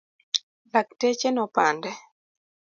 [0.71, 1.91] Lakteche nopande.